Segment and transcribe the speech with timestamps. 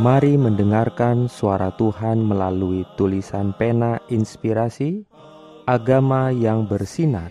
[0.00, 5.04] Mari mendengarkan suara Tuhan melalui tulisan pena inspirasi
[5.68, 7.28] Agama yang bersinar.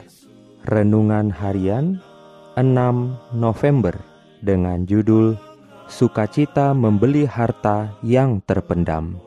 [0.69, 1.97] Renungan harian
[2.53, 3.97] 6 November
[4.45, 5.33] dengan judul
[5.89, 9.17] Sukacita membeli harta yang terpendam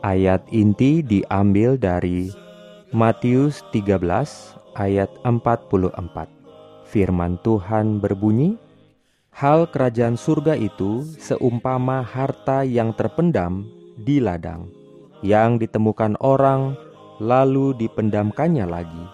[0.00, 2.32] Ayat inti diambil dari
[2.96, 4.00] Matius 13
[4.80, 6.00] ayat 44
[6.88, 8.56] Firman Tuhan berbunyi,
[9.40, 13.64] Hal kerajaan surga itu seumpama harta yang terpendam
[13.96, 14.68] di ladang,
[15.24, 16.76] yang ditemukan orang
[17.16, 19.04] lalu dipendamkannya lagi.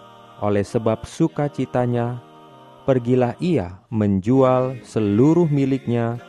[0.43, 2.19] Oleh sebab sukacitanya,
[2.83, 6.19] pergilah ia menjual seluruh miliknya,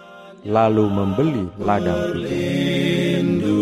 [0.47, 3.59] lalu membeli ladang itu.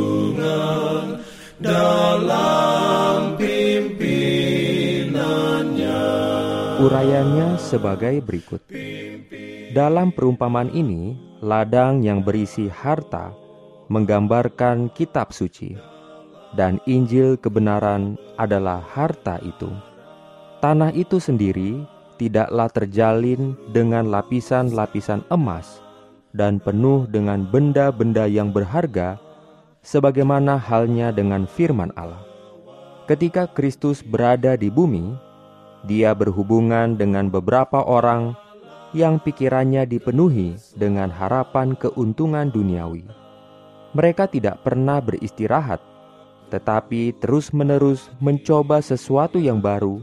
[6.77, 8.61] Urayanya sebagai berikut.
[9.77, 11.13] Dalam perumpamaan ini,
[11.45, 13.29] ladang yang berisi harta
[13.93, 15.77] menggambarkan kitab suci,
[16.57, 19.69] dan Injil kebenaran adalah harta itu.
[20.65, 21.85] Tanah itu sendiri
[22.17, 25.85] tidaklah terjalin dengan lapisan-lapisan emas
[26.33, 29.21] dan penuh dengan benda-benda yang berharga,
[29.85, 32.25] sebagaimana halnya dengan firman Allah.
[33.05, 35.13] Ketika Kristus berada di bumi,
[35.85, 38.46] Dia berhubungan dengan beberapa orang
[38.97, 43.05] yang pikirannya dipenuhi dengan harapan keuntungan duniawi.
[43.93, 45.85] Mereka tidak pernah beristirahat,
[46.49, 50.01] tetapi terus-menerus mencoba sesuatu yang baru,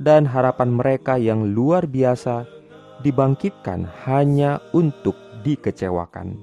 [0.00, 2.48] dan harapan mereka yang luar biasa
[3.04, 6.40] dibangkitkan hanya untuk dikecewakan.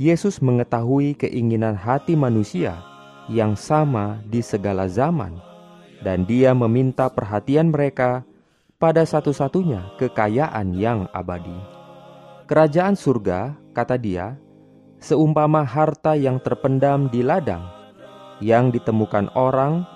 [0.00, 2.80] Yesus mengetahui keinginan hati manusia
[3.28, 5.36] yang sama di segala zaman,
[6.00, 8.24] dan Dia meminta perhatian mereka
[8.84, 11.56] pada satu-satunya kekayaan yang abadi.
[12.44, 14.36] Kerajaan surga, kata dia,
[15.00, 17.64] seumpama harta yang terpendam di ladang,
[18.44, 19.88] yang ditemukan orang,